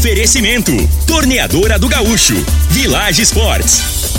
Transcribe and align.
Oferecimento: 0.00 0.72
Torneadora 1.06 1.78
do 1.78 1.86
Gaúcho, 1.86 2.34
Village 2.70 3.20
Sports. 3.20 3.99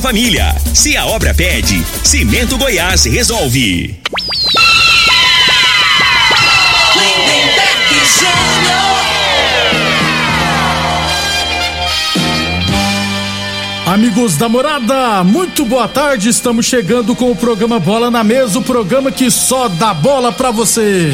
família. 0.00 0.54
Se 0.72 0.96
a 0.96 1.06
obra 1.06 1.34
pede, 1.34 1.84
Cimento 2.02 2.56
Goiás 2.56 3.04
resolve. 3.04 3.94
Amigos 13.86 14.36
da 14.36 14.48
morada, 14.48 15.22
muito 15.22 15.64
boa 15.64 15.86
tarde. 15.86 16.28
Estamos 16.28 16.66
chegando 16.66 17.14
com 17.14 17.30
o 17.30 17.36
programa 17.36 17.78
Bola 17.78 18.10
na 18.10 18.24
Mesa 18.24 18.58
o 18.58 18.62
programa 18.62 19.12
que 19.12 19.30
só 19.30 19.68
dá 19.68 19.92
bola 19.92 20.32
pra 20.32 20.50
você. 20.50 21.12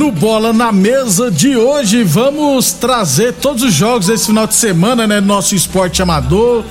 No 0.00 0.10
Bola 0.10 0.50
na 0.50 0.72
Mesa 0.72 1.30
de 1.30 1.54
hoje, 1.58 2.02
vamos 2.02 2.72
trazer 2.72 3.34
todos 3.34 3.62
os 3.62 3.74
jogos 3.74 4.06
desse 4.06 4.24
final 4.24 4.46
de 4.46 4.54
semana, 4.54 5.06
né? 5.06 5.20
Nosso 5.20 5.54
esporte 5.54 6.00
amador. 6.00 6.64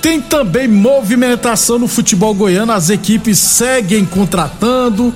Tem 0.00 0.18
também 0.18 0.66
movimentação 0.66 1.78
no 1.78 1.86
futebol 1.86 2.32
goiano, 2.32 2.72
as 2.72 2.88
equipes 2.88 3.38
seguem 3.38 4.06
contratando. 4.06 5.14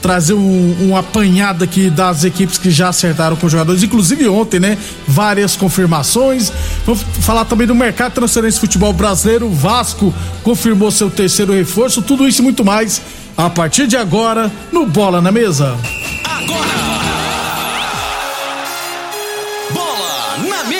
Trazer 0.00 0.32
um, 0.32 0.88
um 0.88 0.96
apanhado 0.96 1.62
aqui 1.62 1.90
das 1.90 2.24
equipes 2.24 2.56
que 2.56 2.70
já 2.70 2.88
acertaram 2.88 3.36
com 3.36 3.44
os 3.44 3.52
jogadores, 3.52 3.82
inclusive 3.82 4.26
ontem, 4.26 4.58
né? 4.58 4.78
Várias 5.06 5.54
confirmações. 5.56 6.50
Vamos 6.86 7.02
falar 7.20 7.44
também 7.44 7.66
do 7.66 7.74
mercado 7.74 8.12
de 8.12 8.14
transferência 8.14 8.54
de 8.54 8.60
futebol 8.60 8.94
brasileiro. 8.94 9.44
O 9.44 9.54
Vasco 9.54 10.12
confirmou 10.42 10.90
seu 10.90 11.10
terceiro 11.10 11.52
reforço. 11.52 12.00
Tudo 12.00 12.26
isso 12.26 12.40
e 12.40 12.42
muito 12.42 12.64
mais 12.64 13.02
a 13.36 13.50
partir 13.50 13.86
de 13.86 13.94
agora 13.94 14.50
no 14.72 14.86
Bola 14.86 15.20
na 15.20 15.30
Mesa. 15.30 15.76
Agora! 16.24 16.83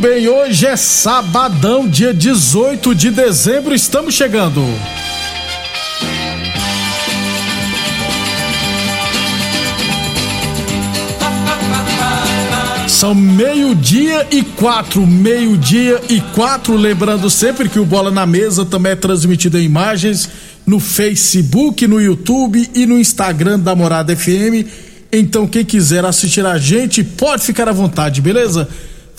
Bem, 0.00 0.26
hoje 0.28 0.66
é 0.66 0.76
sabadão, 0.76 1.86
dia 1.86 2.14
18 2.14 2.94
de 2.94 3.10
dezembro, 3.10 3.74
estamos 3.74 4.14
chegando. 4.14 4.64
São 12.88 13.14
meio-dia 13.14 14.26
e 14.30 14.42
quatro, 14.42 15.06
meio-dia 15.06 16.00
e 16.08 16.20
quatro. 16.34 16.76
Lembrando 16.76 17.28
sempre 17.28 17.68
que 17.68 17.78
o 17.78 17.84
Bola 17.84 18.10
na 18.10 18.24
Mesa 18.24 18.64
também 18.64 18.92
é 18.92 18.96
transmitido 18.96 19.58
em 19.58 19.64
imagens 19.64 20.28
no 20.66 20.80
Facebook, 20.80 21.86
no 21.86 22.00
YouTube 22.00 22.70
e 22.74 22.86
no 22.86 22.98
Instagram 22.98 23.58
da 23.58 23.74
Morada 23.74 24.16
FM. 24.16 24.66
Então, 25.12 25.46
quem 25.46 25.64
quiser 25.64 26.04
assistir 26.04 26.44
a 26.46 26.56
gente, 26.56 27.04
pode 27.04 27.42
ficar 27.42 27.68
à 27.68 27.72
vontade, 27.72 28.22
beleza? 28.22 28.68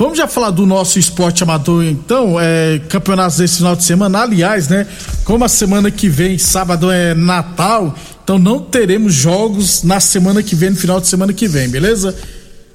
Vamos 0.01 0.17
já 0.17 0.27
falar 0.27 0.49
do 0.49 0.65
nosso 0.65 0.97
esporte 0.97 1.43
amador, 1.43 1.83
então, 1.85 2.35
é, 2.39 2.81
campeonatos 2.89 3.37
desse 3.37 3.57
final 3.57 3.75
de 3.75 3.83
semana. 3.83 4.23
Aliás, 4.23 4.67
né, 4.67 4.87
como 5.23 5.45
a 5.45 5.47
semana 5.47 5.91
que 5.91 6.09
vem, 6.09 6.39
sábado 6.39 6.89
é 6.89 7.13
Natal, 7.13 7.95
então 8.23 8.39
não 8.39 8.57
teremos 8.57 9.13
jogos 9.13 9.83
na 9.83 9.99
semana 9.99 10.41
que 10.41 10.55
vem, 10.55 10.71
no 10.71 10.75
final 10.75 10.99
de 10.99 11.05
semana 11.05 11.31
que 11.33 11.47
vem, 11.47 11.69
beleza? 11.69 12.15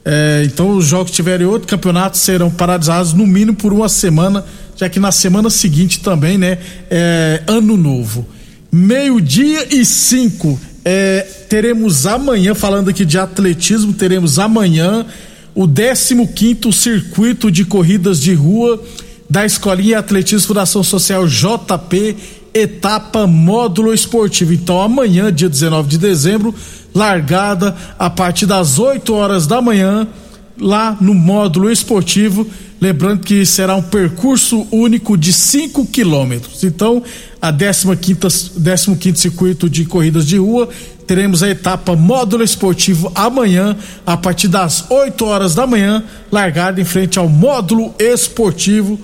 É, 0.04 0.44
então, 0.47 0.70
os 0.70 0.86
jogos 0.86 1.10
que 1.10 1.16
tiverem 1.16 1.48
outro 1.48 1.66
campeonato 1.66 2.16
serão 2.16 2.48
paralisados 2.48 3.12
no 3.12 3.26
mínimo 3.26 3.56
por 3.56 3.72
uma 3.72 3.88
semana, 3.88 4.44
já 4.76 4.88
que 4.88 5.00
na 5.00 5.10
semana 5.10 5.50
seguinte 5.50 5.98
também, 5.98 6.38
né, 6.38 6.59
é 6.88 7.42
ano 7.48 7.76
novo. 7.76 8.25
Meio-dia 8.70 9.66
e 9.75 9.84
cinco, 9.84 10.60
é, 10.84 11.26
teremos 11.48 12.06
amanhã, 12.06 12.54
falando 12.54 12.88
aqui 12.88 13.04
de 13.04 13.19
atletismo, 13.19 13.92
teremos 13.94 14.38
amanhã 14.38 15.04
o 15.56 15.66
15 15.66 16.70
circuito 16.70 17.50
de 17.50 17.64
corridas 17.64 18.20
de 18.20 18.34
rua 18.34 18.78
da 19.28 19.46
Escolinha 19.46 19.98
Atletismo 19.98 20.48
Fundação 20.48 20.82
Social 20.82 21.26
JP, 21.26 22.14
etapa 22.52 23.26
módulo 23.26 23.94
esportivo. 23.94 24.52
Então, 24.52 24.82
amanhã, 24.82 25.32
dia 25.32 25.48
19 25.48 25.88
de 25.88 25.96
dezembro, 25.96 26.54
largada 26.94 27.74
a 27.98 28.10
partir 28.10 28.44
das 28.44 28.78
8 28.78 29.14
horas 29.14 29.46
da 29.46 29.62
manhã, 29.62 30.06
lá 30.60 30.94
no 31.00 31.14
módulo 31.14 31.72
esportivo. 31.72 32.46
Lembrando 32.81 33.22
que 33.22 33.47
será 33.47 33.75
um 33.75 33.82
percurso 33.82 34.66
único 34.70 35.16
de 35.16 35.32
5 35.32 35.87
quilômetros. 35.87 36.62
Então, 36.62 37.03
a 37.41 37.50
15 37.50 37.97
quinto 38.98 39.19
circuito 39.19 39.70
de 39.70 39.84
corridas 39.87 40.26
de 40.26 40.37
rua 40.37 40.69
teremos 41.06 41.42
a 41.42 41.48
etapa 41.48 41.94
módulo 41.94 42.42
esportivo 42.42 43.10
amanhã, 43.15 43.76
a 44.04 44.16
partir 44.16 44.48
das 44.48 44.91
8 44.91 45.25
horas 45.25 45.54
da 45.54 45.66
manhã, 45.66 46.03
largada 46.31 46.81
em 46.81 46.84
frente 46.84 47.19
ao 47.19 47.28
módulo 47.28 47.94
esportivo. 47.98 48.98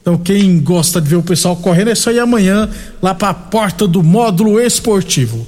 Então, 0.00 0.16
quem 0.16 0.60
gosta 0.60 1.00
de 1.00 1.08
ver 1.08 1.16
o 1.16 1.22
pessoal 1.22 1.56
correndo, 1.56 1.90
é 1.90 1.94
só 1.94 2.10
ir 2.10 2.20
amanhã 2.20 2.68
lá 3.02 3.14
para 3.14 3.30
a 3.30 3.34
porta 3.34 3.86
do 3.86 4.02
módulo 4.02 4.58
esportivo. 4.60 5.46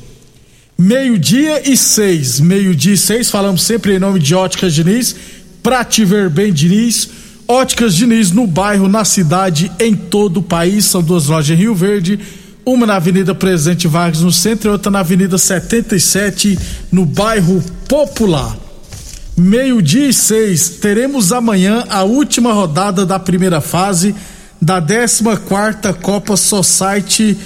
Meio-dia 0.77 1.71
e 1.71 1.77
seis, 1.77 2.41
meio-dia 2.41 2.95
e 2.95 2.99
seis, 2.99 3.31
falamos 3.31 3.63
sempre 3.63 3.95
em 3.95 3.99
nome 3.99 4.19
de 4.19 4.35
Óticas 4.35 4.75
Diniz, 4.75 5.15
pra 5.63 5.85
te 5.85 6.05
ver 6.05 6.29
bem, 6.29 6.53
Diniz. 6.53 7.20
Óticas 7.51 7.97
Diniz 7.97 8.31
no 8.31 8.47
bairro, 8.47 8.87
na 8.87 9.05
cidade, 9.05 9.73
em 9.81 9.97
todo 9.97 10.37
o 10.37 10.43
país. 10.43 10.85
São 10.85 11.03
duas 11.03 11.27
lojas 11.27 11.51
em 11.51 11.61
Rio 11.61 11.75
Verde 11.75 12.21
uma 12.65 12.87
na 12.87 12.95
Avenida 12.95 13.35
Presidente 13.35 13.89
Vargas 13.89 14.21
no 14.21 14.31
centro 14.31 14.69
e 14.69 14.73
outra 14.73 14.89
na 14.89 15.01
Avenida 15.01 15.37
77 15.37 16.57
no 16.93 17.05
bairro 17.05 17.61
Popular. 17.89 18.57
Meio-dia 19.37 20.07
e 20.07 20.13
seis, 20.13 20.69
teremos 20.81 21.33
amanhã 21.33 21.85
a 21.91 22.05
última 22.05 22.53
rodada 22.53 23.05
da 23.05 23.19
primeira 23.19 23.61
fase 23.61 24.15
da 24.63 24.81
14 24.81 25.25
quarta 25.49 25.93
Copa 25.93 26.37
Society 26.37 27.37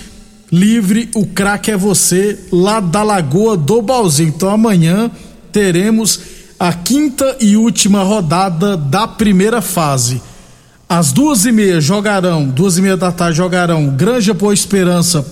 Livre, 0.53 1.09
o 1.15 1.25
craque 1.25 1.71
é 1.71 1.77
você, 1.79 2.39
lá 2.53 2.79
da 2.79 3.03
Lagoa 3.03 3.56
do 3.56 3.81
Balzinho. 3.81 4.29
Então 4.29 4.51
amanhã 4.51 5.11
teremos 5.51 6.33
a 6.64 6.72
quinta 6.72 7.37
e 7.40 7.58
última 7.58 8.02
rodada 8.02 8.75
da 8.75 9.06
primeira 9.06 9.61
fase. 9.61 10.22
Às 10.88 11.12
duas 11.12 11.44
e 11.44 11.52
meia 11.52 11.78
jogarão, 11.78 12.46
duas 12.46 12.78
e 12.78 12.81
meia 12.81 12.96
da 12.96 13.12
tarde 13.12 13.37
jogarão 13.37 13.88
Granja 13.88 14.32
Boa 14.32 14.55
Esperança 14.55 15.26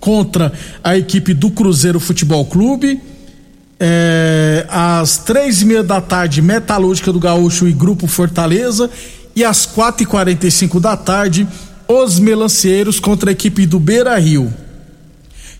contra 0.00 0.50
a 0.82 0.96
equipe 0.96 1.34
do 1.34 1.50
Cruzeiro 1.50 2.00
Futebol 2.00 2.46
Clube. 2.46 2.98
É, 3.78 4.66
às 4.70 5.18
três 5.18 5.60
e 5.60 5.66
meia 5.66 5.82
da 5.82 6.00
tarde, 6.00 6.40
Metalúrgica 6.40 7.12
do 7.12 7.20
Gaúcho 7.20 7.68
e 7.68 7.72
Grupo 7.74 8.06
Fortaleza. 8.06 8.88
E 9.36 9.44
às 9.44 9.66
quatro 9.66 10.04
e 10.04 10.06
quarenta 10.06 10.46
e 10.46 10.50
cinco 10.50 10.80
da 10.80 10.96
tarde, 10.96 11.46
os 11.86 12.18
Melancieiros 12.18 12.98
contra 12.98 13.30
a 13.30 13.32
equipe 13.32 13.66
do 13.66 13.78
Beira 13.78 14.18
Rio. 14.18 14.50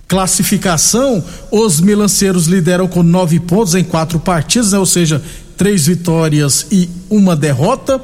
Classificação: 0.06 1.22
os 1.50 1.80
Melanceiros 1.80 2.46
lideram 2.46 2.86
com 2.86 3.02
nove 3.02 3.40
pontos 3.40 3.74
em 3.74 3.84
quatro 3.84 4.18
partidas, 4.18 4.72
né? 4.72 4.78
ou 4.78 4.86
seja, 4.86 5.22
três 5.56 5.86
vitórias 5.86 6.66
e 6.70 6.88
uma 7.08 7.34
derrota. 7.34 8.00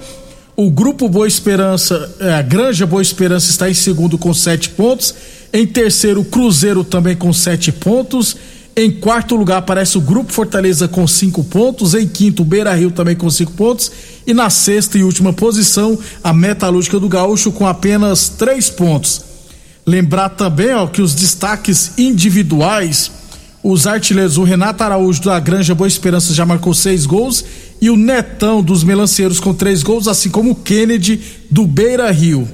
O 0.56 0.70
Grupo 0.70 1.08
Boa 1.08 1.26
Esperança, 1.26 2.14
é, 2.20 2.34
a 2.34 2.42
Granja 2.42 2.86
Boa 2.86 3.00
Esperança 3.00 3.50
está 3.50 3.70
em 3.70 3.74
segundo 3.74 4.18
com 4.18 4.34
sete 4.34 4.68
pontos. 4.68 5.14
Em 5.52 5.66
terceiro, 5.66 6.22
Cruzeiro 6.24 6.84
também 6.84 7.16
com 7.16 7.32
sete 7.32 7.72
pontos. 7.72 8.36
Em 8.76 8.90
quarto 8.90 9.34
lugar 9.36 9.58
aparece 9.58 9.98
o 9.98 10.00
Grupo 10.00 10.32
Fortaleza 10.32 10.86
com 10.86 11.06
cinco 11.06 11.42
pontos. 11.42 11.94
Em 11.94 12.06
quinto, 12.06 12.44
Beira 12.44 12.74
Rio 12.74 12.90
também 12.90 13.16
com 13.16 13.28
cinco 13.30 13.52
pontos. 13.52 13.90
E 14.26 14.32
na 14.32 14.48
sexta 14.48 14.98
e 14.98 15.02
última 15.02 15.32
posição, 15.32 15.98
a 16.22 16.32
Metalúrgica 16.32 17.00
do 17.00 17.08
Gaúcho 17.08 17.50
com 17.52 17.66
apenas 17.66 18.28
três 18.28 18.70
pontos. 18.70 19.29
Lembrar 19.90 20.28
também 20.28 20.72
ó, 20.72 20.86
que 20.86 21.02
os 21.02 21.16
destaques 21.16 21.98
individuais, 21.98 23.10
os 23.60 23.88
artilheiros, 23.88 24.38
o 24.38 24.44
Renato 24.44 24.84
Araújo 24.84 25.20
da 25.20 25.40
Granja 25.40 25.74
Boa 25.74 25.88
Esperança 25.88 26.32
já 26.32 26.46
marcou 26.46 26.72
seis 26.72 27.04
gols 27.04 27.44
e 27.80 27.90
o 27.90 27.96
Netão 27.96 28.62
dos 28.62 28.84
Melanceiros 28.84 29.40
com 29.40 29.52
três 29.52 29.82
gols, 29.82 30.06
assim 30.06 30.30
como 30.30 30.52
o 30.52 30.54
Kennedy 30.54 31.20
do 31.50 31.66
Beira 31.66 32.08
Rio. 32.12 32.48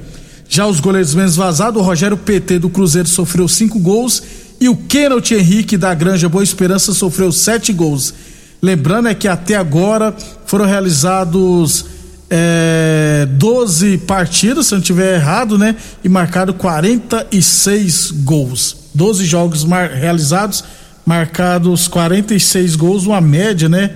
Já 0.48 0.66
os 0.66 0.80
goleiros 0.80 1.14
menos 1.14 1.36
vazados, 1.36 1.78
o 1.78 1.84
Rogério 1.84 2.16
PT 2.16 2.58
do 2.58 2.70
Cruzeiro 2.70 3.06
sofreu 3.06 3.46
cinco 3.46 3.78
gols 3.78 4.22
e 4.58 4.70
o 4.70 4.74
Kenneth 4.74 5.32
Henrique 5.32 5.76
da 5.76 5.92
Granja 5.92 6.30
Boa 6.30 6.42
Esperança 6.42 6.94
sofreu 6.94 7.30
sete 7.30 7.70
gols. 7.70 8.14
Lembrando 8.62 9.08
é 9.08 9.14
que 9.14 9.28
até 9.28 9.56
agora 9.56 10.16
foram 10.46 10.64
realizados 10.64 11.84
é, 12.28 13.26
12 13.30 13.98
partidas, 13.98 14.66
se 14.66 14.74
eu 14.74 14.76
não 14.76 14.82
estiver 14.82 15.14
errado, 15.14 15.56
né? 15.56 15.76
E 16.02 16.08
marcado 16.08 16.54
46 16.54 18.10
gols. 18.10 18.76
12 18.94 19.24
jogos 19.24 19.64
mar 19.64 19.90
realizados, 19.90 20.64
marcados 21.04 21.86
46 21.86 22.76
gols, 22.76 23.06
uma 23.06 23.20
média, 23.20 23.68
né? 23.68 23.92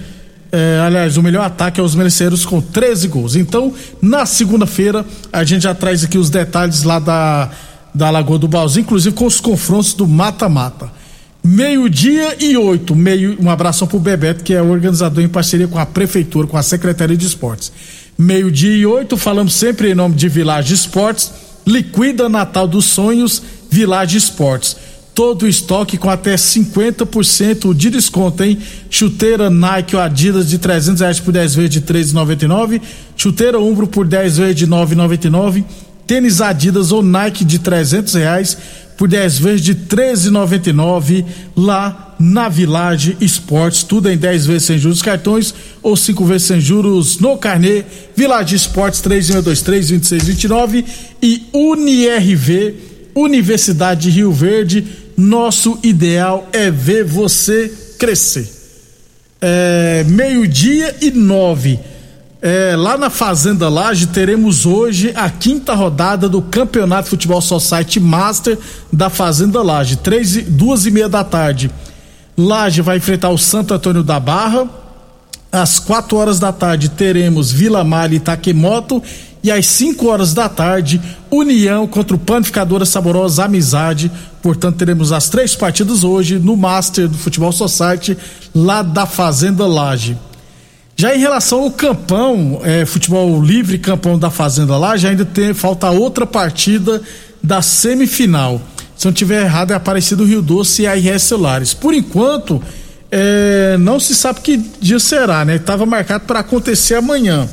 É, 0.53 0.81
aliás, 0.85 1.17
o 1.17 1.23
melhor 1.23 1.45
ataque 1.45 1.81
é 1.81 1.83
os 1.83 1.95
merceiros 1.95 2.45
com 2.45 2.61
13 2.61 3.09
gols. 3.09 3.37
Então, 3.37 3.73
na 4.03 4.27
segunda-feira, 4.27 5.05
a 5.33 5.45
gente 5.45 5.63
já 5.63 5.75
traz 5.75 6.05
aqui 6.05 6.19
os 6.19 6.29
detalhes 6.29 6.83
lá 6.83 6.99
da, 6.99 7.51
da 7.95 8.11
Lagoa 8.11 8.39
do 8.39 8.49
Balzinho, 8.49 8.83
inclusive 8.83 9.15
com 9.15 9.27
os 9.27 9.41
confrontos 9.41 9.95
do 9.95 10.07
mata-mata. 10.07 10.91
Meio-dia 11.43 12.37
e 12.39 12.57
oito. 12.57 12.95
Meio, 12.95 13.37
um 13.41 13.49
abração 13.49 13.89
pro 13.89 13.99
Bebeto, 13.99 14.45
que 14.45 14.53
é 14.53 14.61
organizador 14.61 15.23
em 15.23 15.29
parceria 15.29 15.67
com 15.67 15.79
a 15.79 15.87
Prefeitura, 15.87 16.47
com 16.47 16.57
a 16.57 16.63
Secretaria 16.63 17.17
de 17.17 17.27
Esportes. 17.27 17.73
Meio-dia 18.21 18.77
e 18.77 18.85
oito, 18.85 19.17
falamos 19.17 19.55
sempre 19.55 19.91
em 19.91 19.95
nome 19.95 20.15
de 20.15 20.29
Village 20.29 20.75
Esportes. 20.75 21.33
Liquida 21.67 22.29
Natal 22.29 22.69
dos 22.69 22.85
Sonhos, 22.85 23.43
Village 23.71 24.19
Esportes 24.19 24.77
todo 25.13 25.47
estoque 25.47 25.99
com 25.99 26.09
até 26.09 26.35
50% 26.35 27.75
de 27.75 27.91
desconto, 27.91 28.43
hein? 28.43 28.59
Chuteira 28.89 29.51
Nike 29.51 29.95
ou 29.95 30.01
Adidas 30.01 30.49
de 30.49 30.57
300 30.57 31.01
reais 31.01 31.21
por 31.21 31.31
10 31.31 31.55
vezes 31.57 31.71
de 31.71 31.83
13,99. 31.83 32.81
Chuteira 33.15 33.61
Umbro 33.61 33.87
por 33.87 34.07
10 34.07 34.39
vezes 34.39 34.57
de 34.57 34.67
9,99. 34.67 35.63
Tênis 36.11 36.41
Adidas 36.41 36.91
ou 36.91 37.05
Nike 37.05 37.45
de 37.45 37.61
300 37.61 38.15
reais 38.15 38.59
por 38.97 39.07
10 39.07 39.39
vezes 39.39 39.61
de 39.61 39.77
13,99 39.77 41.25
lá 41.57 42.17
na 42.19 42.49
Village 42.49 43.17
Esportes. 43.21 43.85
Tudo 43.85 44.11
em 44.11 44.17
10 44.17 44.45
vezes 44.45 44.65
sem 44.65 44.77
juros 44.77 45.03
cartões 45.03 45.55
ou 45.81 45.97
5 45.97 46.25
vezes 46.25 46.49
sem 46.49 46.61
juros 46.61 47.21
no 47.21 47.39
carnê. 47.39 47.85
Village 48.17 48.57
Esportes 48.57 49.01
3623 49.01 49.87
2629 49.87 50.85
e 51.23 51.45
UniRV 51.55 52.75
Universidade 53.15 54.11
de 54.11 54.11
Rio 54.11 54.33
Verde 54.33 54.85
nosso 55.17 55.79
ideal 55.81 56.49
é 56.53 56.73
ver 56.73 57.05
você 57.05 57.73
crescer. 58.01 58.51
É, 59.41 60.05
Meio-dia 60.09 60.97
e 61.01 61.13
nove. 61.13 61.79
É, 62.43 62.75
lá 62.75 62.97
na 62.97 63.11
Fazenda 63.11 63.69
Laje 63.69 64.07
teremos 64.07 64.65
hoje 64.65 65.13
a 65.15 65.29
quinta 65.29 65.75
rodada 65.75 66.27
do 66.27 66.41
Campeonato 66.41 67.11
Futebol 67.11 67.41
Society 67.41 68.01
Master 68.01 68.59
da 68.91 69.11
Fazenda 69.11 69.63
Laje, 69.63 69.97
três, 69.97 70.43
duas 70.45 70.87
e 70.87 70.91
meia 70.91 71.09
da 71.09 71.23
tarde. 71.23 71.71
Laje 72.39 72.81
vai 72.81 72.97
enfrentar 72.97 73.29
o 73.29 73.37
Santo 73.37 73.75
Antônio 73.75 74.03
da 74.03 74.19
Barra. 74.19 74.67
Às 75.53 75.79
quatro 75.79 76.17
horas 76.17 76.39
da 76.39 76.51
tarde 76.51 76.89
teremos 76.89 77.53
Vila 77.53 77.85
Malha 77.85 78.15
e 78.15 78.21
Taquemoto 78.21 79.03
e 79.43 79.51
às 79.51 79.67
5 79.67 80.07
horas 80.07 80.35
da 80.35 80.49
tarde, 80.49 81.01
União 81.31 81.87
contra 81.87 82.15
o 82.15 82.19
Panificadora 82.19 82.85
Saborosa 82.85 83.45
Amizade. 83.45 84.11
Portanto, 84.43 84.77
teremos 84.77 85.13
as 85.13 85.29
três 85.29 85.55
partidas 85.57 86.05
hoje 86.05 86.39
no 86.39 86.57
Master 86.57 87.09
do 87.09 87.17
Futebol 87.17 87.53
Society, 87.53 88.17
lá 88.55 88.83
da 88.83 89.07
Fazenda 89.07 89.67
Laje. 89.67 90.17
Já 91.01 91.17
em 91.17 91.19
relação 91.19 91.63
ao 91.63 91.71
campão, 91.71 92.61
é, 92.63 92.85
futebol 92.85 93.43
livre 93.43 93.79
campão 93.79 94.19
da 94.19 94.29
Fazenda 94.29 94.77
Laje, 94.77 95.07
ainda 95.07 95.25
tem, 95.25 95.55
falta 95.55 95.89
outra 95.89 96.27
partida 96.27 97.01
da 97.43 97.63
semifinal. 97.63 98.61
Se 98.99 99.07
não 99.07 99.13
tiver 99.15 99.45
errado, 99.45 99.71
é 99.71 99.75
Aparecido 99.75 100.27
Rio 100.27 100.43
Doce 100.43 100.83
e 100.83 100.87
a 100.87 100.93
RS 100.93 101.23
Celulares. 101.23 101.73
Por 101.73 101.95
enquanto, 101.95 102.63
é, 103.11 103.79
não 103.79 103.99
se 103.99 104.15
sabe 104.15 104.43
que 104.43 104.59
dia 104.79 104.99
será, 104.99 105.43
né? 105.43 105.57
Estava 105.57 105.87
marcado 105.87 106.25
para 106.27 106.41
acontecer 106.41 106.97
amanhã 106.97 107.49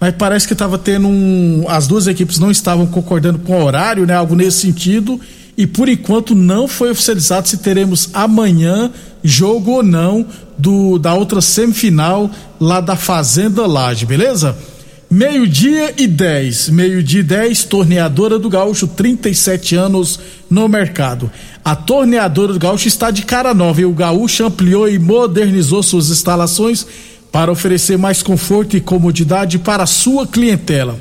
mas 0.00 0.14
parece 0.16 0.46
que 0.46 0.54
estava 0.54 0.78
tendo 0.78 1.06
um. 1.06 1.66
As 1.68 1.86
duas 1.86 2.06
equipes 2.06 2.38
não 2.38 2.50
estavam 2.50 2.86
concordando 2.86 3.38
com 3.38 3.60
o 3.60 3.62
horário, 3.62 4.06
né? 4.06 4.14
Algo 4.14 4.34
nesse 4.34 4.62
sentido. 4.62 5.20
E 5.60 5.66
por 5.66 5.90
enquanto 5.90 6.34
não 6.34 6.66
foi 6.66 6.90
oficializado 6.90 7.46
se 7.46 7.58
teremos 7.58 8.08
amanhã 8.14 8.90
jogo 9.22 9.72
ou 9.72 9.82
não 9.82 10.24
do 10.56 10.98
da 10.98 11.12
outra 11.12 11.42
semifinal 11.42 12.30
lá 12.58 12.80
da 12.80 12.96
Fazenda 12.96 13.66
Laje, 13.66 14.06
beleza? 14.06 14.56
Meio-dia 15.10 15.92
e 15.98 16.06
10. 16.06 16.70
Meio-dia 16.70 17.20
e 17.20 17.24
10, 17.24 17.64
torneadora 17.64 18.38
do 18.38 18.48
Gaúcho, 18.48 18.86
37 18.86 19.76
anos 19.76 20.18
no 20.48 20.66
mercado. 20.66 21.30
A 21.62 21.76
torneadora 21.76 22.54
do 22.54 22.58
Gaúcho 22.58 22.88
está 22.88 23.10
de 23.10 23.26
cara 23.26 23.52
nova 23.52 23.82
e 23.82 23.84
o 23.84 23.92
Gaúcho 23.92 24.46
ampliou 24.46 24.88
e 24.88 24.98
modernizou 24.98 25.82
suas 25.82 26.08
instalações 26.08 26.86
para 27.30 27.52
oferecer 27.52 27.98
mais 27.98 28.22
conforto 28.22 28.78
e 28.78 28.80
comodidade 28.80 29.58
para 29.58 29.82
a 29.82 29.86
sua 29.86 30.26
clientela. 30.26 30.98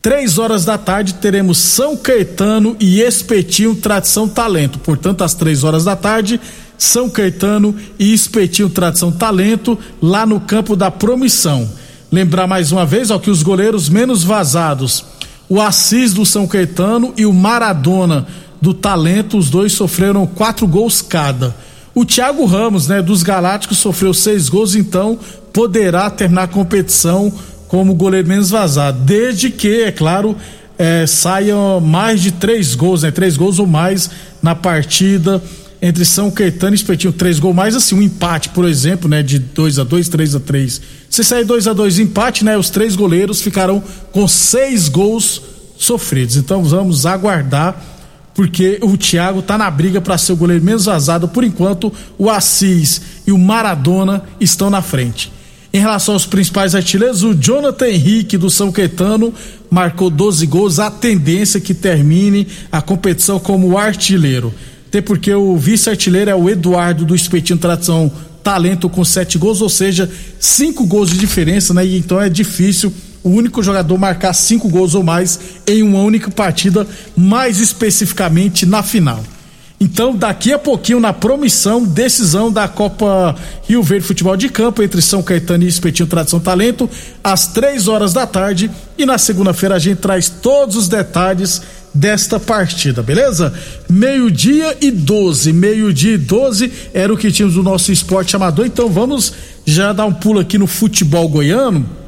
Três 0.05 0.37
horas 0.37 0.63
da 0.63 0.77
tarde 0.77 1.15
teremos 1.15 1.57
São 1.57 1.97
Caetano 1.97 2.77
e 2.79 3.01
Espetinho 3.01 3.73
Tradição 3.73 4.29
Talento. 4.29 4.77
Portanto, 4.77 5.23
às 5.23 5.33
três 5.33 5.63
horas 5.63 5.83
da 5.83 5.95
tarde, 5.95 6.39
São 6.77 7.09
Caetano 7.09 7.75
e 7.97 8.13
Espetinho 8.13 8.69
Tradição 8.69 9.11
Talento, 9.11 9.75
lá 9.99 10.23
no 10.23 10.39
campo 10.39 10.75
da 10.75 10.91
Promissão. 10.91 11.67
Lembrar 12.11 12.45
mais 12.45 12.71
uma 12.71 12.85
vez 12.85 13.09
ó, 13.09 13.17
que 13.17 13.31
os 13.31 13.41
goleiros 13.41 13.89
menos 13.89 14.23
vazados, 14.23 15.03
o 15.49 15.59
Assis 15.59 16.13
do 16.13 16.23
São 16.23 16.45
Caetano 16.45 17.11
e 17.17 17.25
o 17.25 17.33
Maradona 17.33 18.27
do 18.61 18.75
Talento, 18.75 19.39
os 19.39 19.49
dois 19.49 19.73
sofreram 19.73 20.27
quatro 20.27 20.67
gols 20.67 21.01
cada. 21.01 21.55
O 21.95 22.05
Thiago 22.05 22.45
Ramos, 22.45 22.87
né, 22.87 23.01
dos 23.01 23.23
Galácticos, 23.23 23.79
sofreu 23.79 24.13
seis 24.13 24.49
gols, 24.49 24.75
então 24.75 25.17
poderá 25.51 26.11
terminar 26.11 26.43
a 26.43 26.47
competição 26.47 27.33
como 27.67 27.93
goleiro 27.93 28.27
menos 28.27 28.49
vazado, 28.49 28.99
desde 29.03 29.49
que, 29.49 29.83
é 29.83 29.91
claro, 29.91 30.35
é, 30.77 31.05
saiam 31.07 31.79
mais 31.79 32.21
de 32.21 32.31
três 32.31 32.75
gols, 32.75 33.03
né? 33.03 33.11
Três 33.11 33.37
gols 33.37 33.59
ou 33.59 33.67
mais 33.67 34.09
na 34.41 34.53
partida 34.53 35.41
entre 35.81 36.03
São 36.05 36.31
Caetano 36.31 36.73
e 36.73 36.75
Espetinho. 36.75 37.13
Três 37.13 37.39
gols 37.39 37.55
mais, 37.55 37.75
assim, 37.75 37.95
um 37.95 38.01
empate, 38.01 38.49
por 38.49 38.65
exemplo, 38.65 39.09
né? 39.09 39.23
De 39.23 39.39
2 39.39 39.79
a 39.79 39.83
2 39.83 40.09
3 40.09 40.35
a 40.35 40.39
3 40.39 40.81
Se 41.09 41.23
sair 41.23 41.45
2 41.45 41.67
a 41.67 41.73
2 41.73 41.99
empate, 41.99 42.43
né? 42.43 42.57
Os 42.57 42.69
três 42.69 42.95
goleiros 42.95 43.41
ficarão 43.41 43.83
com 44.11 44.27
seis 44.27 44.89
gols 44.89 45.41
sofridos. 45.77 46.35
Então 46.37 46.63
vamos 46.63 47.05
aguardar 47.05 47.93
porque 48.33 48.79
o 48.81 48.97
Thiago 48.97 49.41
tá 49.41 49.57
na 49.57 49.71
briga 49.71 50.01
para 50.01 50.17
ser 50.17 50.33
o 50.33 50.35
goleiro 50.35 50.63
menos 50.63 50.85
vazado. 50.85 51.27
Por 51.27 51.43
enquanto, 51.43 51.91
o 52.17 52.29
Assis 52.29 53.01
e 53.25 53.31
o 53.31 53.37
Maradona 53.37 54.23
estão 54.41 54.69
na 54.69 54.81
frente. 54.81 55.31
Em 55.75 55.79
relação 55.79 56.13
aos 56.13 56.25
principais 56.25 56.73
artilheiros, 56.73 57.21
o 57.21 57.35
Jonathan 57.35 57.89
Henrique 57.89 58.37
do 58.37 58.49
São 58.49 58.71
Caetano 58.71 59.33
marcou 59.69 60.09
12 60.09 60.45
gols. 60.45 60.79
A 60.79 60.89
tendência 60.89 61.57
é 61.57 61.61
que 61.61 61.73
termine 61.73 62.47
a 62.71 62.81
competição 62.81 63.37
como 63.37 63.77
artilheiro. 63.77 64.53
Até 64.87 65.01
porque 65.01 65.33
o 65.33 65.57
vice-artilheiro 65.57 66.31
é 66.31 66.35
o 66.35 66.49
Eduardo 66.49 67.03
do 67.03 67.13
Espetinho 67.13 67.59
Tradição 67.59 68.09
Talento 68.41 68.87
com 68.87 69.03
sete 69.03 69.37
gols, 69.37 69.59
ou 69.59 69.67
seja, 69.67 70.09
cinco 70.39 70.85
gols 70.85 71.09
de 71.09 71.17
diferença, 71.17 71.73
né? 71.73 71.85
E 71.85 71.97
então 71.97 72.21
é 72.21 72.29
difícil 72.29 72.93
o 73.21 73.29
único 73.31 73.61
jogador 73.61 73.97
marcar 73.97 74.31
cinco 74.31 74.69
gols 74.69 74.95
ou 74.95 75.03
mais 75.03 75.37
em 75.67 75.83
uma 75.83 75.99
única 75.99 76.31
partida, 76.31 76.87
mais 77.17 77.59
especificamente 77.59 78.65
na 78.65 78.81
final. 78.81 79.21
Então, 79.79 80.15
daqui 80.15 80.53
a 80.53 80.59
pouquinho, 80.59 81.01
na 81.01 81.11
promissão, 81.11 81.83
decisão 81.83 82.51
da 82.51 82.67
Copa 82.67 83.35
Rio 83.67 83.83
Verde 83.83 84.07
Futebol 84.07 84.37
de 84.37 84.47
Campo 84.47 84.81
entre 84.81 85.01
São 85.01 85.21
Caetano 85.21 85.65
e 85.65 85.67
Espetinho 85.67 86.07
Tradição 86.07 86.39
Talento, 86.39 86.89
às 87.21 87.47
três 87.47 87.87
horas 87.87 88.13
da 88.13 88.25
tarde. 88.25 88.71
E 88.97 89.05
na 89.05 89.17
segunda-feira 89.17 89.75
a 89.75 89.79
gente 89.79 89.99
traz 89.99 90.29
todos 90.29 90.77
os 90.77 90.87
detalhes 90.87 91.61
desta 91.93 92.39
partida, 92.39 93.03
beleza? 93.03 93.53
Meio-dia 93.89 94.77
e 94.79 94.91
12. 94.91 95.51
Meio-dia 95.51 96.13
e 96.13 96.17
12 96.17 96.71
era 96.93 97.13
o 97.13 97.17
que 97.17 97.31
tínhamos 97.31 97.55
do 97.55 97.63
nosso 97.63 97.91
esporte 97.91 98.35
amador. 98.35 98.65
Então 98.65 98.89
vamos 98.89 99.33
já 99.65 99.91
dar 99.91 100.05
um 100.05 100.13
pulo 100.13 100.39
aqui 100.39 100.57
no 100.57 100.67
futebol 100.67 101.27
goiano 101.27 102.04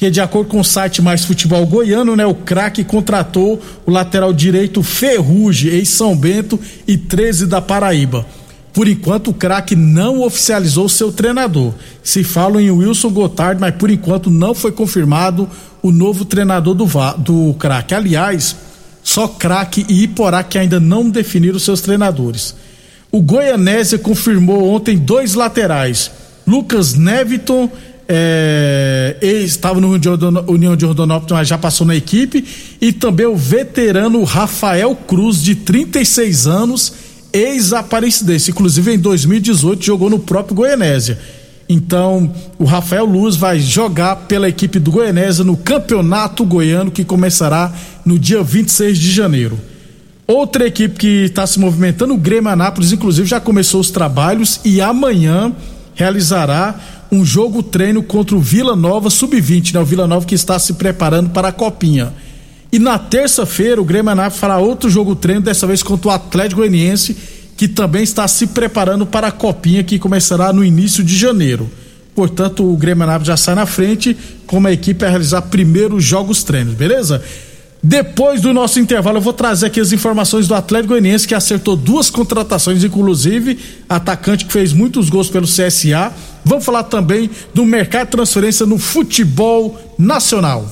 que 0.00 0.10
de 0.10 0.18
acordo 0.18 0.48
com 0.48 0.60
o 0.60 0.64
site 0.64 1.02
Mais 1.02 1.26
Futebol 1.26 1.66
Goiano, 1.66 2.16
né, 2.16 2.24
o 2.24 2.34
craque 2.34 2.82
contratou 2.82 3.60
o 3.84 3.90
lateral 3.90 4.32
direito 4.32 4.82
Ferrugem, 4.82 5.70
ex-São 5.70 6.16
Bento 6.16 6.58
e 6.88 6.96
13 6.96 7.46
da 7.46 7.60
Paraíba. 7.60 8.24
Por 8.72 8.88
enquanto, 8.88 9.28
o 9.28 9.34
craque 9.34 9.76
não 9.76 10.22
oficializou 10.22 10.88
seu 10.88 11.12
treinador. 11.12 11.74
Se 12.02 12.24
fala 12.24 12.62
em 12.62 12.70
Wilson 12.70 13.10
Gotard, 13.10 13.60
mas 13.60 13.74
por 13.74 13.90
enquanto 13.90 14.30
não 14.30 14.54
foi 14.54 14.72
confirmado 14.72 15.46
o 15.82 15.92
novo 15.92 16.24
treinador 16.24 16.74
do, 16.74 16.86
do 17.18 17.54
craque. 17.58 17.94
Aliás, 17.94 18.56
só 19.02 19.28
craque 19.28 19.84
e 19.86 20.04
Iporá 20.04 20.42
que 20.42 20.56
ainda 20.56 20.80
não 20.80 21.10
definiram 21.10 21.58
seus 21.58 21.82
treinadores. 21.82 22.54
O 23.12 23.20
Goianésia 23.20 23.98
confirmou 23.98 24.70
ontem 24.70 24.96
dois 24.96 25.34
laterais, 25.34 26.10
Lucas 26.46 26.94
Neviton 26.94 27.70
é, 28.12 29.16
estava 29.22 29.80
no 29.80 29.88
União 30.48 30.74
de 30.74 30.84
Rondonópolis, 30.84 31.30
mas 31.30 31.48
já 31.48 31.56
passou 31.56 31.86
na 31.86 31.94
equipe, 31.94 32.44
e 32.80 32.92
também 32.92 33.26
o 33.26 33.36
veterano 33.36 34.24
Rafael 34.24 34.96
Cruz, 34.96 35.40
de 35.40 35.54
36 35.54 36.48
anos, 36.48 36.92
ex-aparecidense, 37.32 38.50
inclusive 38.50 38.92
em 38.92 38.98
2018 38.98 39.84
jogou 39.84 40.10
no 40.10 40.18
próprio 40.18 40.56
Goianésia. 40.56 41.20
Então, 41.68 42.34
o 42.58 42.64
Rafael 42.64 43.04
Luz 43.04 43.36
vai 43.36 43.60
jogar 43.60 44.16
pela 44.16 44.48
equipe 44.48 44.80
do 44.80 44.90
Goianésia 44.90 45.44
no 45.44 45.56
Campeonato 45.56 46.44
Goiano, 46.44 46.90
que 46.90 47.04
começará 47.04 47.72
no 48.04 48.18
dia 48.18 48.42
26 48.42 48.98
de 48.98 49.12
janeiro. 49.12 49.56
Outra 50.26 50.66
equipe 50.66 50.98
que 50.98 51.24
está 51.26 51.46
se 51.46 51.60
movimentando, 51.60 52.14
o 52.14 52.18
Grêmio 52.18 52.50
Anápolis, 52.50 52.90
inclusive 52.90 53.28
já 53.28 53.38
começou 53.38 53.80
os 53.80 53.92
trabalhos 53.92 54.58
e 54.64 54.80
amanhã 54.80 55.52
realizará 55.94 56.99
um 57.10 57.24
jogo 57.24 57.62
treino 57.62 58.02
contra 58.02 58.36
o 58.36 58.40
Vila 58.40 58.76
Nova 58.76 59.10
Sub-20, 59.10 59.74
né? 59.74 59.80
O 59.80 59.84
Vila 59.84 60.06
Nova 60.06 60.24
que 60.24 60.34
está 60.34 60.58
se 60.58 60.74
preparando 60.74 61.30
para 61.30 61.48
a 61.48 61.52
Copinha. 61.52 62.12
E 62.72 62.78
na 62.78 62.98
terça-feira 62.98 63.80
o 63.80 63.84
Grêmio 63.84 64.12
Anápolis 64.12 64.38
fará 64.38 64.58
outro 64.58 64.88
jogo 64.88 65.16
treino, 65.16 65.40
dessa 65.40 65.66
vez 65.66 65.82
contra 65.82 66.08
o 66.08 66.10
Atlético 66.12 66.60
Goianiense, 66.60 67.16
que 67.56 67.66
também 67.66 68.02
está 68.02 68.26
se 68.28 68.46
preparando 68.46 69.04
para 69.04 69.26
a 69.26 69.32
Copinha 69.32 69.82
que 69.82 69.98
começará 69.98 70.52
no 70.52 70.64
início 70.64 71.02
de 71.02 71.16
janeiro. 71.16 71.68
Portanto, 72.14 72.64
o 72.64 72.76
Grêmio 72.76 73.02
Anápolis 73.04 73.26
já 73.26 73.36
sai 73.36 73.54
na 73.54 73.66
frente 73.66 74.16
com 74.46 74.58
uma 74.58 74.70
equipe 74.70 75.04
a 75.04 75.08
realizar 75.08 75.42
primeiros 75.42 76.04
jogos 76.04 76.44
treinos, 76.44 76.74
beleza? 76.74 77.22
Depois 77.82 78.42
do 78.42 78.52
nosso 78.52 78.78
intervalo, 78.78 79.16
eu 79.16 79.22
vou 79.22 79.32
trazer 79.32 79.66
aqui 79.66 79.80
as 79.80 79.90
informações 79.90 80.46
do 80.46 80.54
Atlético 80.54 80.90
Goianiense, 80.90 81.26
que 81.26 81.34
acertou 81.34 81.74
duas 81.76 82.10
contratações, 82.10 82.84
inclusive 82.84 83.58
atacante 83.88 84.44
que 84.44 84.52
fez 84.52 84.72
muitos 84.72 85.08
gols 85.08 85.30
pelo 85.30 85.46
CSA. 85.46 86.12
Vamos 86.44 86.64
falar 86.64 86.84
também 86.84 87.30
do 87.54 87.64
mercado 87.64 88.06
de 88.06 88.12
transferência 88.12 88.66
no 88.66 88.78
futebol 88.78 89.78
nacional. 89.98 90.64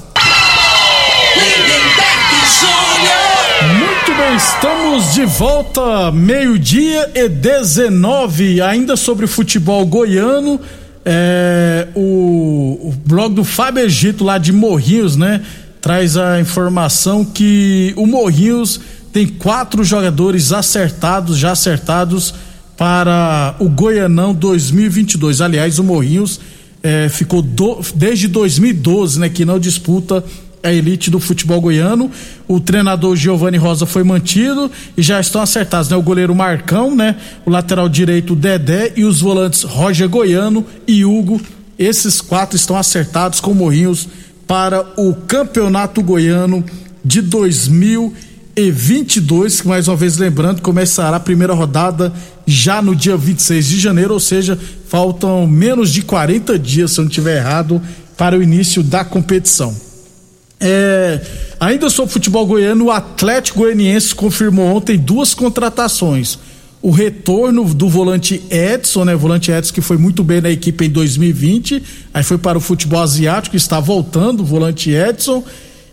Muito 3.79 4.15
bem, 4.17 4.37
estamos 4.37 5.15
de 5.15 5.25
volta, 5.27 6.11
meio-dia 6.13 7.11
e 7.15 7.29
19, 7.29 8.61
ainda 8.61 8.97
sobre 8.97 9.25
o 9.25 9.29
futebol 9.29 9.85
goiano. 9.85 10.61
É, 11.05 11.89
o, 11.95 12.89
o 12.89 12.95
blog 13.07 13.35
do 13.35 13.45
Fábio 13.45 13.85
Egito, 13.85 14.25
lá 14.25 14.39
de 14.39 14.53
Morrinhos, 14.53 15.17
né? 15.17 15.43
traz 15.81 16.17
a 16.17 16.41
informação 16.41 17.25
que 17.25 17.93
o 17.97 18.07
Morrinhos 18.07 18.81
tem 19.13 19.27
quatro 19.27 19.83
jogadores 19.83 20.53
acertados, 20.53 21.39
já 21.39 21.53
acertados 21.53 22.35
para 22.79 23.57
o 23.59 23.69
Goianão 23.69 24.33
2022. 24.33 25.41
Aliás, 25.41 25.81
o 25.81 25.85
Morrinhos 25.85 26.41
é, 26.81 27.09
ficou 27.09 27.43
do, 27.43 27.81
desde 27.97 28.29
2012, 28.29 29.19
né, 29.19 29.29
que 29.29 29.45
não 29.45 29.59
disputa 29.59 30.25
a 30.63 30.73
elite 30.73 31.11
do 31.11 31.19
futebol 31.19 31.61
goiano. 31.61 32.11
O 32.47 32.61
treinador 32.61 33.17
Giovanni 33.17 33.57
Rosa 33.57 33.85
foi 33.85 34.05
mantido 34.05 34.71
e 34.97 35.03
já 35.03 35.21
estão 35.21 35.43
acertados, 35.43 35.89
né? 35.89 35.97
O 35.97 36.03
goleiro 36.03 36.35
Marcão, 36.35 36.95
né? 36.95 37.17
O 37.45 37.51
lateral 37.51 37.89
direito 37.89 38.35
Dedé 38.35 38.93
e 38.97 39.05
os 39.05 39.21
volantes 39.21 39.63
Roger 39.63 40.09
Goiano 40.09 40.65
e 40.87 41.05
Hugo. 41.05 41.41
Esses 41.79 42.21
quatro 42.21 42.57
estão 42.57 42.77
acertados 42.77 43.41
com 43.41 43.55
Morrinhos 43.55 44.09
para 44.47 44.85
o 44.97 45.15
Campeonato 45.15 46.03
Goiano 46.03 46.65
de 47.05 47.23
2022, 47.23 48.28
que 48.67 49.69
mais 49.69 49.87
uma 49.89 49.97
vez 49.97 50.17
lembrando, 50.17 50.61
começará 50.61 51.17
a 51.17 51.21
primeira 51.21 51.55
rodada 51.55 52.13
já 52.47 52.83
no 52.83 52.95
dia 52.95 53.17
26 53.17 53.67
de 53.67 53.79
janeiro, 53.81 54.15
ou 54.15 54.21
seja, 54.21 54.59
faltam 54.89 55.47
menos 55.47 55.93
de 55.93 56.03
40 56.03 56.59
dias, 56.59 56.93
se 56.93 57.01
eu 57.01 57.05
não 57.05 57.09
estiver 57.09 57.37
errado, 57.37 57.81
para 58.17 58.37
o 58.37 58.43
início 58.43 58.83
da 58.83 59.05
competição. 59.05 59.75
É, 60.61 61.21
ainda 61.61 61.89
sobre 61.89 62.13
futebol 62.13 62.45
goiano, 62.47 62.87
o 62.87 62.91
Atlético 62.91 63.61
Goianiense 63.61 64.15
confirmou 64.15 64.67
ontem 64.75 64.99
duas 64.99 65.35
contratações 65.35 66.39
o 66.81 66.91
retorno 66.91 67.65
do 67.75 67.89
volante 67.89 68.43
Edson, 68.51 69.05
né? 69.05 69.15
Volante 69.15 69.51
Edson 69.51 69.75
que 69.75 69.81
foi 69.81 69.99
muito 69.99 70.23
bem 70.23 70.41
na 70.41 70.51
equipe 70.51 70.87
em 70.87 70.91
2020, 70.91 71.83
aí 72.15 72.23
foi 72.23 72.39
para 72.39 72.57
o 72.57 72.61
futebol 72.61 73.01
asiático, 73.01 73.57
está 73.57 73.81
voltando, 73.81 74.41
o 74.41 74.45
volante 74.45 74.91
Edson. 74.91 75.43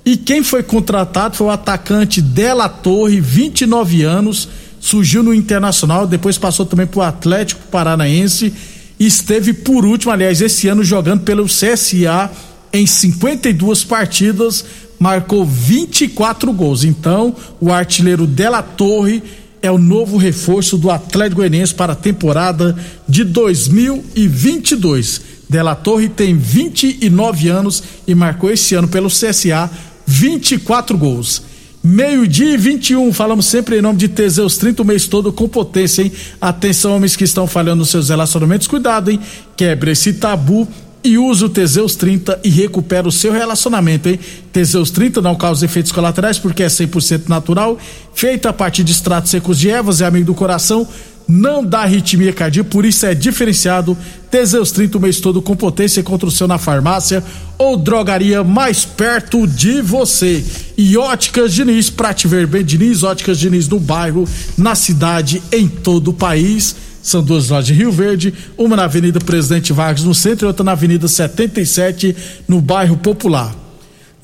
E 0.05 0.15
quem 0.15 0.43
foi 0.43 0.61
contratado 0.61 1.35
foi 1.35 1.47
o 1.47 1.49
atacante 1.49 2.21
Della 2.21 2.69
Torre, 2.69 3.19
29 3.19 4.03
anos, 4.03 4.47
surgiu 4.79 5.23
no 5.23 5.33
Internacional, 5.33 6.05
depois 6.05 6.37
passou 6.37 6.63
também 6.63 6.85
para 6.85 6.99
o 6.99 7.01
Atlético 7.01 7.61
Paranaense 7.71 8.53
e 8.99 9.07
esteve 9.07 9.51
por 9.51 9.83
último, 9.83 10.11
aliás, 10.11 10.41
esse 10.41 10.67
ano 10.67 10.83
jogando 10.83 11.21
pelo 11.21 11.45
CSA 11.45 12.29
em 12.71 12.85
52 12.85 13.83
partidas, 13.83 14.63
marcou 14.99 15.43
24 15.43 16.53
gols. 16.53 16.83
Então, 16.83 17.35
o 17.59 17.71
artilheiro 17.71 18.27
Della 18.27 18.61
Torre 18.61 19.23
é 19.59 19.71
o 19.71 19.79
novo 19.79 20.17
reforço 20.17 20.77
do 20.77 20.91
Atlético 20.91 21.37
Goianiense 21.37 21.73
para 21.73 21.93
a 21.93 21.95
temporada 21.95 22.77
de 23.09 23.23
2022. 23.23 25.21
Della 25.49 25.73
Torre 25.73 26.09
tem 26.09 26.37
29 26.37 27.49
anos 27.49 27.81
e 28.07 28.13
marcou 28.13 28.51
esse 28.51 28.75
ano 28.75 28.87
pelo 28.87 29.09
CSA 29.09 29.71
24 30.05 30.97
gols. 30.97 31.41
Meio-dia 31.83 32.55
e 32.55 32.57
21, 32.57 33.13
falamos 33.13 33.45
sempre 33.45 33.77
em 33.77 33.81
nome 33.81 33.99
de 33.99 34.07
Teseus 34.07 34.57
30 34.57 34.81
o 34.81 34.85
mês 34.85 35.07
todo 35.07 35.31
com 35.31 35.47
potência, 35.47 36.01
hein? 36.01 36.11
Atenção, 36.41 36.95
homens 36.95 37.15
que 37.15 37.23
estão 37.23 37.45
falhando 37.45 37.77
nos 37.77 37.89
seus 37.89 38.09
relacionamentos, 38.09 38.65
cuidado, 38.65 39.11
hein? 39.11 39.19
Quebre 39.55 39.91
esse 39.91 40.13
tabu 40.13 40.67
e 41.03 41.19
use 41.19 41.45
o 41.45 41.49
Teseus 41.49 41.95
30 41.95 42.39
e 42.43 42.49
recupera 42.49 43.07
o 43.07 43.11
seu 43.11 43.31
relacionamento, 43.31 44.09
hein? 44.09 44.19
Teseus 44.51 44.89
30 44.89 45.21
não 45.21 45.35
causa 45.35 45.65
efeitos 45.65 45.91
colaterais 45.91 46.39
porque 46.39 46.63
é 46.63 46.67
100% 46.67 47.29
natural, 47.29 47.77
feita 48.15 48.49
a 48.49 48.53
partir 48.53 48.83
de 48.83 48.91
extratos 48.91 49.29
secos 49.29 49.59
de 49.59 49.69
ervas, 49.69 50.01
é 50.01 50.05
amigo 50.05 50.25
do 50.25 50.33
coração, 50.33 50.87
não 51.27 51.63
dá 51.63 51.81
arritmia 51.81 52.31
cardíaca, 52.31 52.69
por 52.69 52.85
isso 52.85 53.05
é 53.05 53.15
diferenciado. 53.15 53.97
Teseus 54.29 54.71
30 54.71 54.97
o 54.97 55.01
mês 55.01 55.19
todo 55.19 55.41
com 55.41 55.55
potência 55.55 56.03
contra 56.03 56.27
o 56.27 56.31
seu 56.31 56.47
na 56.47 56.57
farmácia 56.57 57.23
ou 57.57 57.77
drogaria 57.77 58.43
mais 58.43 58.85
perto 58.85 59.47
de 59.47 59.81
você. 59.81 60.43
E 60.77 60.97
Óticas 60.97 61.53
Diniz, 61.53 61.89
pra 61.89 62.13
te 62.13 62.27
ver 62.27 62.45
bem, 62.45 62.63
Diniz, 62.63 63.03
Óticas 63.03 63.39
Diniz 63.39 63.67
no 63.67 63.79
bairro, 63.79 64.27
na 64.57 64.75
cidade, 64.75 65.41
em 65.51 65.67
todo 65.67 66.09
o 66.09 66.13
país 66.13 66.75
são 67.05 67.23
duas 67.23 67.49
lojas 67.49 67.69
em 67.69 67.73
Rio 67.79 67.91
Verde, 67.91 68.33
uma 68.57 68.75
na 68.75 68.85
Avenida 68.85 69.19
Presidente 69.19 69.71
Vargas, 69.71 70.03
no 70.03 70.15
centro, 70.15 70.47
e 70.47 70.47
outra 70.47 70.63
na 70.63 70.71
Avenida 70.71 71.07
77, 71.07 72.15
no 72.47 72.59
bairro 72.59 72.97
Popular. 72.97 73.64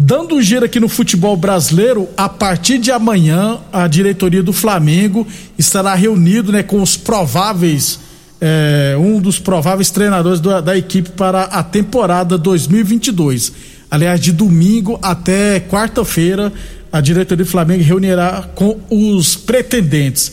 Dando 0.04 0.34
um 0.34 0.42
giro 0.42 0.66
aqui 0.66 0.80
no 0.80 0.90
futebol 0.90 1.38
brasileiro, 1.38 2.10
a 2.18 2.28
partir 2.28 2.80
de 2.80 2.92
amanhã, 2.92 3.60
a 3.72 3.88
diretoria 3.88 4.42
do 4.42 4.52
Flamengo 4.52 5.28
estará 5.60 5.94
reunido 5.94 6.52
né, 6.52 6.64
com 6.64 6.82
os 6.82 6.98
prováveis, 6.98 8.00
é, 8.42 8.96
um 9.00 9.22
dos 9.22 9.38
prováveis 9.38 9.92
treinadores 9.92 10.40
da, 10.40 10.60
da 10.60 10.76
equipe 10.76 11.12
para 11.12 11.44
a 11.44 11.62
temporada 11.62 12.36
2022. 12.36 13.54
Aliás, 13.92 14.20
de 14.20 14.32
domingo 14.32 14.98
até 15.04 15.60
quarta-feira, 15.60 16.52
a 16.92 17.00
diretoria 17.00 17.46
do 17.46 17.52
Flamengo 17.52 17.84
reunirá 17.84 18.50
com 18.56 18.80
os 18.90 19.36
pretendentes. 19.36 20.32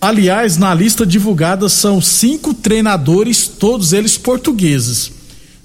Aliás, 0.00 0.56
na 0.56 0.72
lista 0.72 1.04
divulgada 1.04 1.68
são 1.68 2.00
cinco 2.00 2.54
treinadores, 2.54 3.48
todos 3.48 3.92
eles 3.92 4.16
portugueses. 4.16 5.17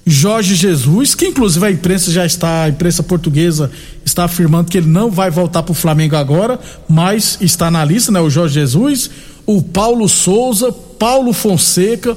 Jorge 0.06 0.54
Jesus, 0.54 1.14
que 1.14 1.26
inclusive 1.26 1.64
a 1.64 1.70
imprensa 1.70 2.10
já 2.10 2.26
está, 2.26 2.64
a 2.64 2.68
imprensa 2.68 3.02
portuguesa 3.02 3.70
está 4.04 4.24
afirmando 4.24 4.70
que 4.70 4.76
ele 4.76 4.88
não 4.88 5.10
vai 5.10 5.30
voltar 5.30 5.62
para 5.62 5.72
o 5.72 5.74
Flamengo 5.74 6.14
agora, 6.14 6.60
mas 6.86 7.38
está 7.40 7.70
na 7.70 7.82
lista, 7.84 8.12
né? 8.12 8.20
O 8.20 8.28
Jorge 8.28 8.54
Jesus, 8.54 9.10
o 9.46 9.62
Paulo 9.62 10.06
Souza, 10.08 10.70
Paulo 10.70 11.32
Fonseca, 11.32 12.16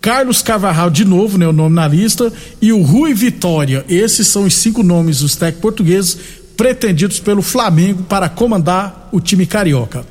Carlos 0.00 0.42
Carvajal 0.42 0.90
de 0.90 1.04
novo, 1.04 1.38
né? 1.38 1.46
O 1.46 1.52
nome 1.52 1.76
na 1.76 1.86
lista 1.86 2.32
e 2.60 2.72
o 2.72 2.82
Rui 2.82 3.14
Vitória. 3.14 3.84
Esses 3.88 4.26
são 4.26 4.44
os 4.44 4.54
cinco 4.54 4.82
nomes 4.82 5.20
dos 5.20 5.36
técnicos 5.36 5.62
portugueses 5.62 6.18
pretendidos 6.56 7.20
pelo 7.20 7.40
Flamengo 7.40 8.02
para 8.02 8.28
comandar 8.28 9.08
o 9.12 9.20
time 9.20 9.46
carioca. 9.46 10.04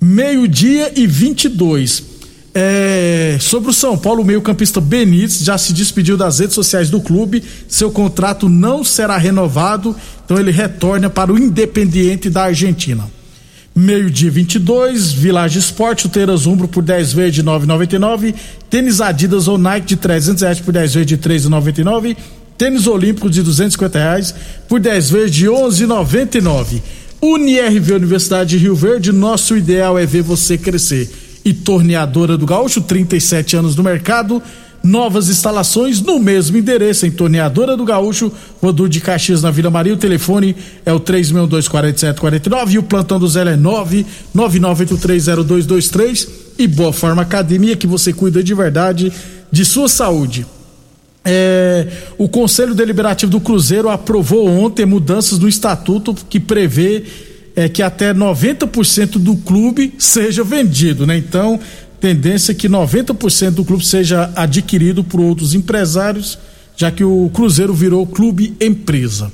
Meio-dia 0.00 0.92
e 0.94 1.08
22. 1.08 2.15
É, 2.58 3.36
sobre 3.38 3.68
o 3.68 3.72
São 3.72 3.98
Paulo, 3.98 4.22
o 4.22 4.24
meio-campista 4.24 4.80
Benítez 4.80 5.40
já 5.40 5.58
se 5.58 5.74
despediu 5.74 6.16
das 6.16 6.38
redes 6.38 6.54
sociais 6.54 6.88
do 6.88 7.02
clube. 7.02 7.44
Seu 7.68 7.90
contrato 7.90 8.48
não 8.48 8.82
será 8.82 9.18
renovado, 9.18 9.94
então 10.24 10.38
ele 10.38 10.50
retorna 10.50 11.10
para 11.10 11.30
o 11.30 11.38
Independiente 11.38 12.30
da 12.30 12.44
Argentina. 12.44 13.10
Meio-dia 13.74 14.30
22, 14.30 15.12
Village 15.12 15.58
Esporte, 15.58 16.04
chuteiras 16.04 16.46
Umbro 16.46 16.66
por 16.66 16.82
10 16.82 17.12
vezes 17.12 17.34
de 17.34 17.44
9,99. 17.44 18.34
Tênis 18.70 19.02
Adidas 19.02 19.48
ou 19.48 19.58
Nike 19.58 19.88
de 19.88 19.96
300 19.96 20.40
reais 20.40 20.58
por 20.58 20.72
10 20.72 20.94
vezes 20.94 21.06
de 21.06 21.18
3,99. 21.18 22.16
Tênis 22.56 22.86
Olímpico 22.86 23.28
de 23.28 23.42
250 23.42 23.98
reais 23.98 24.34
por 24.66 24.80
10 24.80 25.10
vezes 25.10 25.30
de 25.30 25.44
11,99. 25.46 26.80
UniRV 27.20 27.92
Universidade 27.92 28.56
de 28.56 28.56
Rio 28.56 28.74
Verde, 28.74 29.12
nosso 29.12 29.54
ideal 29.54 29.98
é 29.98 30.06
ver 30.06 30.22
você 30.22 30.56
crescer 30.56 31.25
e 31.46 31.54
torneadora 31.54 32.36
do 32.36 32.44
Gaúcho, 32.44 32.80
37 32.80 33.56
anos 33.56 33.76
no 33.76 33.84
mercado. 33.84 34.42
Novas 34.82 35.28
instalações 35.28 36.00
no 36.00 36.18
mesmo 36.18 36.56
endereço, 36.56 37.06
em 37.06 37.10
Torneadora 37.10 37.76
do 37.76 37.84
Gaúcho, 37.84 38.32
Rodul 38.60 38.88
de 38.88 39.00
Caxias 39.00 39.42
na 39.42 39.52
Vila 39.52 39.70
Maria. 39.70 39.94
O 39.94 39.96
telefone 39.96 40.56
é 40.84 40.92
o 40.92 40.98
3624749 40.98 42.72
e 42.72 42.78
o 42.78 42.82
plantão 42.82 43.20
do 43.20 43.28
Zé 43.28 43.42
é 43.42 43.56
999830223. 43.56 46.28
E 46.58 46.66
Boa 46.66 46.92
Forma 46.92 47.22
Academia, 47.22 47.76
que 47.76 47.86
você 47.86 48.12
cuida 48.12 48.42
de 48.42 48.52
verdade 48.52 49.12
de 49.50 49.64
sua 49.64 49.88
saúde. 49.88 50.44
É, 51.24 51.86
o 52.18 52.28
Conselho 52.28 52.74
Deliberativo 52.74 53.30
do 53.30 53.40
Cruzeiro 53.40 53.88
aprovou 53.88 54.48
ontem 54.48 54.84
mudanças 54.84 55.38
no 55.38 55.48
estatuto 55.48 56.12
que 56.28 56.40
prevê 56.40 57.04
é 57.56 57.70
que 57.70 57.82
até 57.82 58.12
90% 58.12 59.12
do 59.12 59.34
clube 59.36 59.94
seja 59.98 60.44
vendido, 60.44 61.06
né? 61.06 61.16
Então, 61.16 61.58
tendência 61.98 62.52
é 62.52 62.54
que 62.54 62.68
90% 62.68 63.52
do 63.52 63.64
clube 63.64 63.84
seja 63.84 64.30
adquirido 64.36 65.02
por 65.02 65.20
outros 65.20 65.54
empresários, 65.54 66.38
já 66.76 66.90
que 66.90 67.02
o 67.02 67.30
Cruzeiro 67.32 67.72
virou 67.72 68.06
clube 68.06 68.54
empresa. 68.60 69.32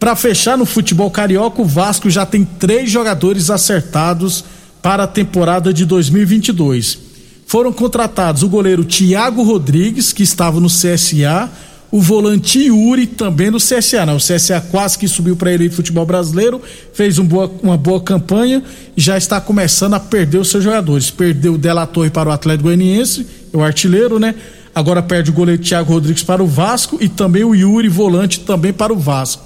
Para 0.00 0.16
fechar 0.16 0.58
no 0.58 0.66
futebol 0.66 1.08
carioca, 1.10 1.62
o 1.62 1.64
Vasco 1.64 2.10
já 2.10 2.26
tem 2.26 2.44
três 2.44 2.90
jogadores 2.90 3.48
acertados 3.48 4.44
para 4.82 5.04
a 5.04 5.06
temporada 5.06 5.72
de 5.72 5.86
2022. 5.86 6.98
Foram 7.46 7.72
contratados 7.72 8.42
o 8.42 8.48
goleiro 8.48 8.84
Thiago 8.84 9.44
Rodrigues, 9.44 10.12
que 10.12 10.24
estava 10.24 10.58
no 10.58 10.68
CSA, 10.68 11.48
o 11.94 12.00
volante 12.00 12.58
Yuri 12.58 13.06
também 13.06 13.52
do 13.52 13.58
CSA, 13.58 14.04
não. 14.04 14.16
O 14.16 14.18
CSA 14.18 14.60
quase 14.60 14.98
que 14.98 15.06
subiu 15.06 15.36
para 15.36 15.52
ele 15.52 15.70
futebol 15.70 16.04
brasileiro, 16.04 16.60
fez 16.92 17.20
um 17.20 17.24
boa, 17.24 17.48
uma 17.62 17.76
boa 17.76 18.00
campanha 18.00 18.64
e 18.96 19.00
já 19.00 19.16
está 19.16 19.40
começando 19.40 19.94
a 19.94 20.00
perder 20.00 20.38
os 20.38 20.48
seus 20.50 20.64
jogadores. 20.64 21.12
Perdeu 21.12 21.54
o 21.54 21.58
Della 21.58 21.86
Torre 21.86 22.10
para 22.10 22.28
o 22.28 22.32
Atlético 22.32 22.64
Goianiense, 22.64 23.24
o 23.52 23.62
artilheiro, 23.62 24.18
né? 24.18 24.34
Agora 24.74 25.04
perde 25.04 25.30
o 25.30 25.32
goleiro 25.32 25.62
Thiago 25.62 25.92
Rodrigues 25.92 26.24
para 26.24 26.42
o 26.42 26.48
Vasco 26.48 26.98
e 27.00 27.08
também 27.08 27.44
o 27.44 27.54
Yuri, 27.54 27.88
volante, 27.88 28.40
também 28.40 28.72
para 28.72 28.92
o 28.92 28.98
Vasco. 28.98 29.44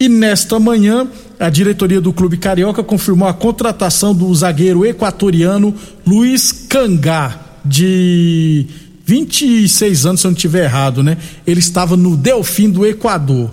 E 0.00 0.08
nesta 0.08 0.58
manhã, 0.58 1.06
a 1.38 1.50
diretoria 1.50 2.00
do 2.00 2.10
Clube 2.10 2.38
Carioca 2.38 2.82
confirmou 2.82 3.28
a 3.28 3.34
contratação 3.34 4.14
do 4.14 4.34
zagueiro 4.34 4.86
equatoriano 4.86 5.74
Luiz 6.06 6.52
Cangá, 6.52 7.38
de 7.62 8.66
26 9.04 10.06
anos, 10.06 10.20
se 10.20 10.26
eu 10.26 10.30
não 10.30 10.36
estiver 10.36 10.64
errado, 10.64 11.02
né? 11.02 11.16
Ele 11.46 11.60
estava 11.60 11.96
no 11.96 12.16
Delfim 12.16 12.70
do 12.70 12.86
Equador. 12.86 13.50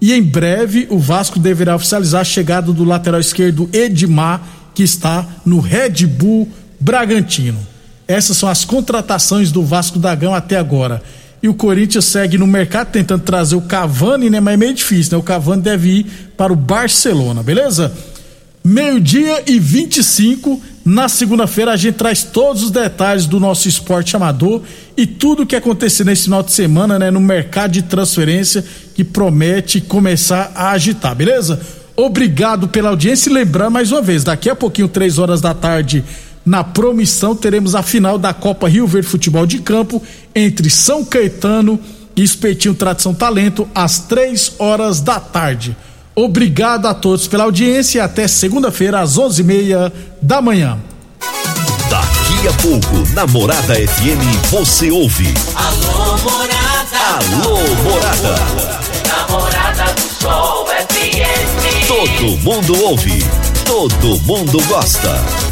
E 0.00 0.12
em 0.12 0.22
breve 0.22 0.86
o 0.90 0.98
Vasco 0.98 1.38
deverá 1.38 1.76
oficializar 1.76 2.22
a 2.22 2.24
chegada 2.24 2.72
do 2.72 2.84
lateral 2.84 3.20
esquerdo 3.20 3.68
Edmar, 3.72 4.42
que 4.74 4.82
está 4.82 5.26
no 5.44 5.60
Red 5.60 6.06
Bull 6.06 6.48
Bragantino. 6.80 7.58
Essas 8.08 8.36
são 8.36 8.48
as 8.48 8.64
contratações 8.64 9.52
do 9.52 9.62
Vasco 9.62 9.98
da 9.98 10.14
Gama 10.14 10.36
até 10.36 10.56
agora. 10.56 11.02
E 11.42 11.48
o 11.48 11.54
Corinthians 11.54 12.04
segue 12.04 12.38
no 12.38 12.46
mercado 12.46 12.92
tentando 12.92 13.22
trazer 13.22 13.56
o 13.56 13.62
Cavani, 13.62 14.30
né? 14.30 14.38
Mas 14.38 14.54
é 14.54 14.56
meio 14.56 14.74
difícil, 14.74 15.12
né? 15.12 15.18
O 15.18 15.22
Cavani 15.22 15.62
deve 15.62 15.88
ir 15.88 16.06
para 16.36 16.52
o 16.52 16.56
Barcelona, 16.56 17.42
beleza? 17.42 17.92
Meio-dia 18.64 19.42
e 19.46 19.58
25. 19.58 20.60
Na 20.84 21.08
segunda-feira 21.08 21.72
a 21.72 21.76
gente 21.76 21.94
traz 21.94 22.24
todos 22.24 22.64
os 22.64 22.70
detalhes 22.70 23.26
do 23.26 23.38
nosso 23.38 23.68
esporte 23.68 24.16
amador 24.16 24.62
e 24.96 25.06
tudo 25.06 25.44
o 25.44 25.46
que 25.46 25.54
aconteceu 25.54 26.04
nesse 26.04 26.24
final 26.24 26.42
de 26.42 26.50
semana, 26.50 26.98
né, 26.98 27.10
no 27.10 27.20
mercado 27.20 27.70
de 27.70 27.82
transferência 27.82 28.64
que 28.94 29.04
promete 29.04 29.80
começar 29.80 30.50
a 30.54 30.70
agitar, 30.70 31.14
beleza? 31.14 31.60
Obrigado 31.96 32.66
pela 32.66 32.88
audiência 32.88 33.30
e 33.30 33.32
lembrando 33.32 33.70
mais 33.70 33.92
uma 33.92 34.02
vez, 34.02 34.24
daqui 34.24 34.50
a 34.50 34.56
pouquinho, 34.56 34.88
três 34.88 35.18
horas 35.18 35.40
da 35.40 35.54
tarde, 35.54 36.04
na 36.44 36.64
promissão, 36.64 37.36
teremos 37.36 37.76
a 37.76 37.82
final 37.82 38.18
da 38.18 38.34
Copa 38.34 38.68
Rio 38.68 38.86
Verde 38.86 39.06
Futebol 39.06 39.46
de 39.46 39.60
Campo 39.60 40.02
entre 40.34 40.68
São 40.68 41.04
Caetano 41.04 41.78
e 42.16 42.22
Espetinho 42.24 42.74
Tradição 42.74 43.14
Talento, 43.14 43.68
às 43.72 44.00
três 44.00 44.52
horas 44.58 45.00
da 45.00 45.20
tarde. 45.20 45.76
Obrigado 46.14 46.86
a 46.86 46.94
todos 46.94 47.26
pela 47.26 47.44
audiência 47.44 47.98
e 47.98 48.00
até 48.00 48.28
segunda-feira 48.28 49.00
às 49.00 49.16
onze 49.16 49.40
e 49.40 49.44
meia 49.44 49.92
da 50.20 50.42
manhã. 50.42 50.78
Daqui 51.88 52.48
a 52.48 52.52
pouco, 52.60 53.14
na 53.14 53.26
Morada 53.26 53.74
FM, 53.74 54.50
você 54.50 54.90
ouve. 54.90 55.32
Alô, 55.54 56.18
Morada. 56.18 56.98
Alô, 57.16 57.58
Morada. 57.82 58.34
Namorada 59.08 59.92
do 59.94 60.22
Sol 60.22 60.66
FM. 60.66 61.86
Todo 61.88 62.38
mundo 62.38 62.84
ouve. 62.84 63.24
Todo 63.64 64.18
mundo 64.20 64.62
gosta. 64.68 65.51